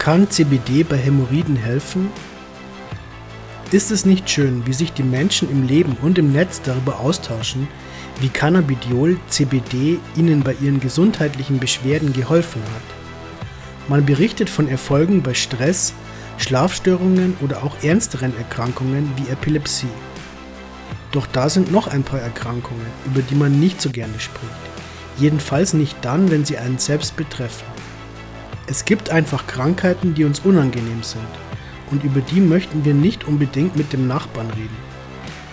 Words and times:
Kann 0.00 0.30
CBD 0.30 0.82
bei 0.82 0.96
Hämorrhoiden 0.96 1.56
helfen? 1.56 2.08
Ist 3.70 3.90
es 3.90 4.06
nicht 4.06 4.30
schön, 4.30 4.66
wie 4.66 4.72
sich 4.72 4.94
die 4.94 5.02
Menschen 5.02 5.50
im 5.50 5.66
Leben 5.66 5.94
und 6.00 6.16
im 6.16 6.32
Netz 6.32 6.62
darüber 6.62 7.00
austauschen, 7.00 7.68
wie 8.18 8.30
Cannabidiol 8.30 9.18
CBD 9.28 9.98
ihnen 10.16 10.42
bei 10.42 10.54
ihren 10.54 10.80
gesundheitlichen 10.80 11.58
Beschwerden 11.58 12.14
geholfen 12.14 12.62
hat? 12.62 13.88
Man 13.88 14.06
berichtet 14.06 14.48
von 14.48 14.68
Erfolgen 14.68 15.22
bei 15.22 15.34
Stress, 15.34 15.92
Schlafstörungen 16.38 17.36
oder 17.42 17.62
auch 17.62 17.76
ernsteren 17.82 18.34
Erkrankungen 18.38 19.12
wie 19.16 19.30
Epilepsie. 19.30 19.86
Doch 21.12 21.26
da 21.26 21.50
sind 21.50 21.70
noch 21.70 21.88
ein 21.88 22.04
paar 22.04 22.20
Erkrankungen, 22.20 22.86
über 23.04 23.20
die 23.20 23.34
man 23.34 23.60
nicht 23.60 23.82
so 23.82 23.90
gerne 23.90 24.18
spricht. 24.18 24.50
Jedenfalls 25.18 25.74
nicht 25.74 25.94
dann, 26.00 26.30
wenn 26.30 26.46
sie 26.46 26.56
einen 26.56 26.78
selbst 26.78 27.16
betreffen. 27.16 27.79
Es 28.70 28.84
gibt 28.84 29.10
einfach 29.10 29.48
Krankheiten, 29.48 30.14
die 30.14 30.22
uns 30.22 30.38
unangenehm 30.38 31.02
sind 31.02 31.26
und 31.90 32.04
über 32.04 32.20
die 32.20 32.40
möchten 32.40 32.84
wir 32.84 32.94
nicht 32.94 33.24
unbedingt 33.26 33.74
mit 33.74 33.92
dem 33.92 34.06
Nachbarn 34.06 34.48
reden. 34.50 34.76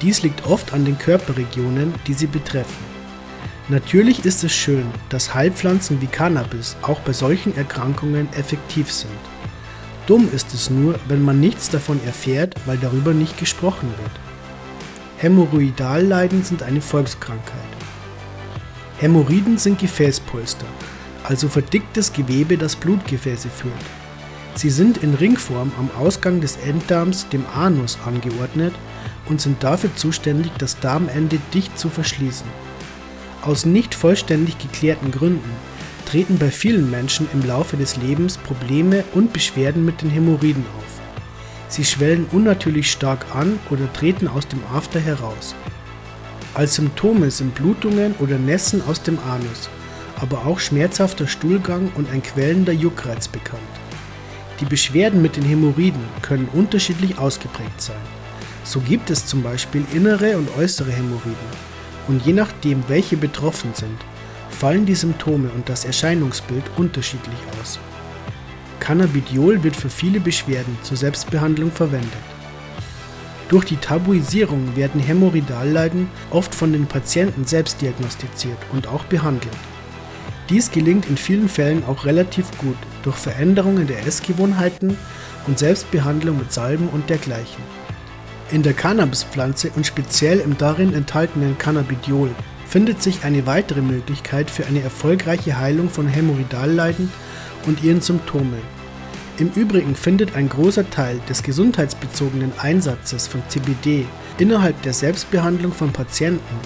Dies 0.00 0.22
liegt 0.22 0.46
oft 0.46 0.72
an 0.72 0.86
den 0.86 0.96
Körperregionen, 0.96 1.92
die 2.06 2.14
sie 2.14 2.26
betreffen. 2.26 2.84
Natürlich 3.68 4.24
ist 4.24 4.42
es 4.44 4.52
schön, 4.52 4.86
dass 5.10 5.34
Heilpflanzen 5.34 6.00
wie 6.00 6.06
Cannabis 6.06 6.74
auch 6.80 7.00
bei 7.00 7.12
solchen 7.12 7.54
Erkrankungen 7.54 8.32
effektiv 8.32 8.90
sind. 8.90 9.12
Dumm 10.06 10.30
ist 10.32 10.54
es 10.54 10.70
nur, 10.70 10.98
wenn 11.06 11.22
man 11.22 11.38
nichts 11.38 11.68
davon 11.68 12.00
erfährt, 12.06 12.54
weil 12.64 12.78
darüber 12.78 13.12
nicht 13.12 13.36
gesprochen 13.36 13.90
wird. 13.98 14.20
Hämorrhoidalleiden 15.18 16.42
sind 16.44 16.62
eine 16.62 16.80
Volkskrankheit. 16.80 17.60
Hämorrhoiden 19.00 19.58
sind 19.58 19.78
Gefäßpolster, 19.78 20.66
also 21.24 21.48
verdicktes 21.48 22.12
Gewebe, 22.12 22.56
das 22.56 22.76
Blutgefäße 22.76 23.48
führt. 23.48 23.74
Sie 24.54 24.70
sind 24.70 24.98
in 24.98 25.14
Ringform 25.14 25.72
am 25.78 25.90
Ausgang 25.98 26.40
des 26.40 26.56
Enddarms, 26.56 27.28
dem 27.30 27.44
Anus, 27.54 27.98
angeordnet 28.04 28.74
und 29.28 29.40
sind 29.40 29.62
dafür 29.62 29.94
zuständig, 29.96 30.52
das 30.58 30.78
Darmende 30.78 31.38
dicht 31.54 31.78
zu 31.78 31.88
verschließen. 31.88 32.46
Aus 33.42 33.64
nicht 33.64 33.94
vollständig 33.94 34.58
geklärten 34.58 35.10
Gründen 35.10 35.50
treten 36.06 36.38
bei 36.38 36.50
vielen 36.50 36.90
Menschen 36.90 37.26
im 37.32 37.46
Laufe 37.46 37.76
des 37.76 37.96
Lebens 37.96 38.36
Probleme 38.36 39.04
und 39.14 39.32
Beschwerden 39.32 39.84
mit 39.84 40.02
den 40.02 40.10
Hämorrhoiden 40.10 40.64
auf. 40.76 41.00
Sie 41.68 41.84
schwellen 41.84 42.26
unnatürlich 42.30 42.90
stark 42.90 43.24
an 43.34 43.58
oder 43.70 43.90
treten 43.94 44.28
aus 44.28 44.46
dem 44.46 44.60
After 44.74 45.00
heraus. 45.00 45.54
Als 46.52 46.74
Symptome 46.74 47.30
sind 47.30 47.54
Blutungen 47.54 48.14
oder 48.18 48.36
Nässen 48.36 48.82
aus 48.86 49.02
dem 49.02 49.18
Anus, 49.20 49.70
aber 50.22 50.46
auch 50.46 50.60
schmerzhafter 50.60 51.26
Stuhlgang 51.26 51.90
und 51.96 52.08
ein 52.10 52.22
quellender 52.22 52.72
Juckreiz 52.72 53.26
bekannt. 53.26 53.60
Die 54.60 54.64
Beschwerden 54.64 55.20
mit 55.20 55.36
den 55.36 55.42
Hämorrhoiden 55.42 56.04
können 56.22 56.48
unterschiedlich 56.52 57.18
ausgeprägt 57.18 57.80
sein. 57.80 57.96
So 58.62 58.78
gibt 58.78 59.10
es 59.10 59.26
zum 59.26 59.42
Beispiel 59.42 59.84
innere 59.92 60.38
und 60.38 60.56
äußere 60.56 60.92
Hämorrhoiden. 60.92 61.72
Und 62.06 62.24
je 62.24 62.32
nachdem, 62.32 62.84
welche 62.86 63.16
betroffen 63.16 63.74
sind, 63.74 63.98
fallen 64.50 64.86
die 64.86 64.94
Symptome 64.94 65.50
und 65.50 65.68
das 65.68 65.84
Erscheinungsbild 65.84 66.62
unterschiedlich 66.76 67.38
aus. 67.60 67.80
Cannabidiol 68.78 69.64
wird 69.64 69.74
für 69.74 69.90
viele 69.90 70.20
Beschwerden 70.20 70.78
zur 70.82 70.96
Selbstbehandlung 70.96 71.72
verwendet. 71.72 72.12
Durch 73.48 73.64
die 73.64 73.76
Tabuisierung 73.76 74.76
werden 74.76 75.00
Hämorrhoidalleiden 75.00 76.08
oft 76.30 76.54
von 76.54 76.72
den 76.72 76.86
Patienten 76.86 77.44
selbst 77.44 77.80
diagnostiziert 77.82 78.58
und 78.72 78.86
auch 78.86 79.04
behandelt. 79.04 79.50
Dies 80.52 80.70
gelingt 80.70 81.08
in 81.08 81.16
vielen 81.16 81.48
Fällen 81.48 81.82
auch 81.86 82.04
relativ 82.04 82.46
gut 82.58 82.76
durch 83.04 83.16
Veränderungen 83.16 83.86
der 83.86 84.06
Essgewohnheiten 84.06 84.98
und 85.46 85.58
Selbstbehandlung 85.58 86.36
mit 86.36 86.52
Salben 86.52 86.88
und 86.88 87.08
dergleichen. 87.08 87.64
In 88.50 88.62
der 88.62 88.74
Cannabispflanze 88.74 89.70
und 89.74 89.86
speziell 89.86 90.40
im 90.40 90.58
darin 90.58 90.92
enthaltenen 90.92 91.56
Cannabidiol 91.56 92.28
findet 92.68 93.02
sich 93.02 93.24
eine 93.24 93.46
weitere 93.46 93.80
Möglichkeit 93.80 94.50
für 94.50 94.66
eine 94.66 94.82
erfolgreiche 94.82 95.58
Heilung 95.58 95.88
von 95.88 96.06
Hämorrhoidalleiden 96.06 97.10
und 97.66 97.82
ihren 97.82 98.02
Symptomen. 98.02 98.60
Im 99.38 99.48
Übrigen 99.54 99.96
findet 99.96 100.36
ein 100.36 100.50
großer 100.50 100.90
Teil 100.90 101.18
des 101.30 101.42
gesundheitsbezogenen 101.42 102.52
Einsatzes 102.58 103.26
von 103.26 103.42
CBD 103.48 104.04
innerhalb 104.36 104.82
der 104.82 104.92
Selbstbehandlung 104.92 105.72
von 105.72 105.94
Patienten 105.94 106.56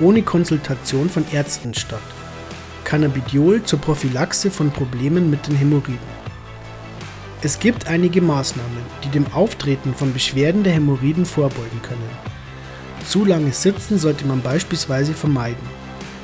ohne 0.00 0.22
Konsultation 0.22 1.10
von 1.10 1.26
Ärzten 1.30 1.74
statt. 1.74 2.00
Cannabidiol 2.88 3.62
zur 3.64 3.80
Prophylaxe 3.80 4.50
von 4.50 4.70
Problemen 4.70 5.28
mit 5.28 5.46
den 5.46 5.56
Hämorrhoiden. 5.56 5.98
Es 7.42 7.58
gibt 7.58 7.86
einige 7.86 8.22
Maßnahmen, 8.22 8.78
die 9.04 9.10
dem 9.10 9.30
Auftreten 9.34 9.94
von 9.94 10.14
Beschwerden 10.14 10.62
der 10.64 10.72
Hämorrhoiden 10.72 11.26
vorbeugen 11.26 11.82
können. 11.82 12.08
Zu 13.06 13.26
langes 13.26 13.60
Sitzen 13.60 13.98
sollte 13.98 14.24
man 14.24 14.40
beispielsweise 14.40 15.12
vermeiden. 15.12 15.68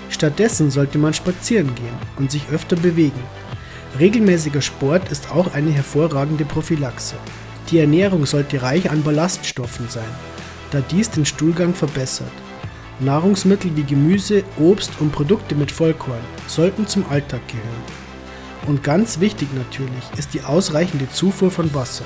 Stattdessen 0.09 0.71
sollte 0.71 0.97
man 0.97 1.13
spazieren 1.13 1.75
gehen 1.75 1.99
und 2.17 2.31
sich 2.31 2.49
öfter 2.51 2.77
bewegen. 2.77 3.23
Regelmäßiger 3.99 4.63
Sport 4.63 5.13
ist 5.13 5.31
auch 5.31 5.53
eine 5.53 5.71
hervorragende 5.71 6.47
Prophylaxe. 6.47 7.17
Die 7.71 7.79
Ernährung 7.79 8.25
sollte 8.25 8.63
reich 8.63 8.91
an 8.91 9.03
Ballaststoffen 9.03 9.91
sein, 9.91 10.15
da 10.71 10.81
dies 10.81 11.11
den 11.11 11.27
Stuhlgang 11.27 11.75
verbessert. 11.75 12.33
Nahrungsmittel 13.01 13.77
wie 13.77 13.83
Gemüse, 13.83 14.45
Obst 14.59 14.93
und 15.01 15.11
Produkte 15.11 15.55
mit 15.55 15.73
Vollkorn 15.73 16.21
sollten 16.47 16.87
zum 16.87 17.05
Alltag 17.11 17.41
gehören. 17.49 18.05
Und 18.67 18.83
ganz 18.83 19.21
wichtig 19.21 19.49
natürlich 19.55 20.05
ist 20.17 20.33
die 20.33 20.43
ausreichende 20.43 21.11
Zufuhr 21.11 21.51
von 21.51 21.75
Wasser. 21.75 22.05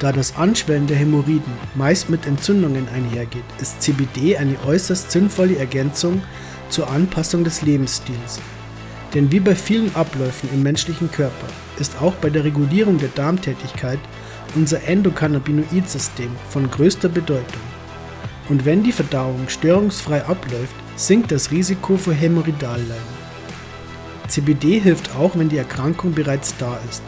Da 0.00 0.12
das 0.12 0.36
Anschwellen 0.36 0.88
der 0.88 0.96
Hämorrhoiden 0.96 1.52
meist 1.76 2.10
mit 2.10 2.26
Entzündungen 2.26 2.88
einhergeht, 2.88 3.44
ist 3.60 3.80
CBD 3.80 4.36
eine 4.36 4.56
äußerst 4.66 5.10
sinnvolle 5.10 5.56
Ergänzung 5.56 6.22
zur 6.68 6.90
Anpassung 6.90 7.44
des 7.44 7.62
Lebensstils. 7.62 8.40
Denn 9.14 9.30
wie 9.30 9.40
bei 9.40 9.54
vielen 9.54 9.94
Abläufen 9.94 10.48
im 10.52 10.62
menschlichen 10.64 11.10
Körper 11.10 11.46
ist 11.78 12.02
auch 12.02 12.14
bei 12.14 12.30
der 12.30 12.44
Regulierung 12.44 12.98
der 12.98 13.10
Darmtätigkeit 13.10 14.00
unser 14.56 14.82
Endokannabinoid-System 14.86 16.30
von 16.50 16.68
größter 16.68 17.08
Bedeutung. 17.08 17.73
Und 18.48 18.64
wenn 18.64 18.82
die 18.82 18.92
Verdauung 18.92 19.48
störungsfrei 19.48 20.24
abläuft, 20.24 20.74
sinkt 20.96 21.32
das 21.32 21.50
Risiko 21.50 21.96
für 21.96 22.12
Hämorrhoidalleiden. 22.12 23.24
CBD 24.28 24.78
hilft 24.78 25.14
auch, 25.16 25.36
wenn 25.36 25.48
die 25.48 25.58
Erkrankung 25.58 26.12
bereits 26.12 26.54
da 26.58 26.78
ist. 26.88 27.02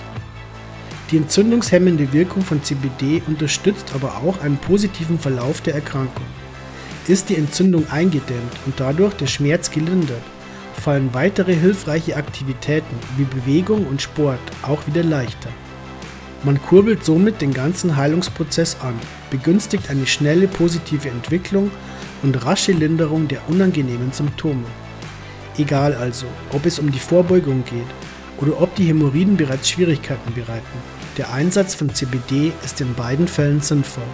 Die 1.10 1.18
entzündungshemmende 1.18 2.12
Wirkung 2.12 2.42
von 2.42 2.62
CBD 2.62 3.22
unterstützt 3.26 3.92
aber 3.94 4.16
auch 4.16 4.40
einen 4.40 4.56
positiven 4.56 5.18
Verlauf 5.18 5.60
der 5.60 5.74
Erkrankung. 5.74 6.26
Ist 7.06 7.28
die 7.28 7.36
Entzündung 7.36 7.88
eingedämmt 7.90 8.52
und 8.64 8.80
dadurch 8.80 9.14
der 9.14 9.28
Schmerz 9.28 9.70
gelindert, 9.70 10.22
fallen 10.74 11.10
weitere 11.12 11.54
hilfreiche 11.54 12.16
Aktivitäten 12.16 12.96
wie 13.16 13.24
Bewegung 13.24 13.86
und 13.86 14.02
Sport 14.02 14.40
auch 14.62 14.86
wieder 14.86 15.04
leichter. 15.04 15.50
Man 16.46 16.62
kurbelt 16.62 17.04
somit 17.04 17.40
den 17.40 17.52
ganzen 17.52 17.96
Heilungsprozess 17.96 18.76
an, 18.80 18.94
begünstigt 19.30 19.90
eine 19.90 20.06
schnelle 20.06 20.46
positive 20.46 21.08
Entwicklung 21.08 21.72
und 22.22 22.46
rasche 22.46 22.70
Linderung 22.70 23.26
der 23.26 23.40
unangenehmen 23.48 24.12
Symptome. 24.12 24.62
Egal 25.58 25.92
also, 25.94 26.26
ob 26.52 26.64
es 26.64 26.78
um 26.78 26.92
die 26.92 27.00
Vorbeugung 27.00 27.64
geht 27.64 27.88
oder 28.38 28.62
ob 28.62 28.72
die 28.76 28.84
Hämorrhoiden 28.84 29.36
bereits 29.36 29.68
Schwierigkeiten 29.68 30.34
bereiten, 30.34 30.78
der 31.18 31.32
Einsatz 31.32 31.74
von 31.74 31.92
CBD 31.92 32.52
ist 32.64 32.80
in 32.80 32.94
beiden 32.94 33.26
Fällen 33.26 33.60
sinnvoll. 33.60 34.04